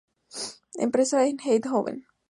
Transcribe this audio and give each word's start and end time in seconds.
Empresa 0.85 1.27
en 1.27 1.37
Eindhoven. 1.45 2.07